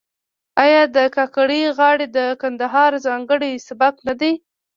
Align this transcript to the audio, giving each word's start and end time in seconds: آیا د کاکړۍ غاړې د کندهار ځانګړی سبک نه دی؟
آیا 0.63 0.83
د 0.95 0.97
کاکړۍ 1.15 1.61
غاړې 1.77 2.05
د 2.17 2.19
کندهار 2.41 2.91
ځانګړی 3.05 3.51
سبک 3.67 3.95
نه 4.07 4.13
دی؟ 4.19 4.33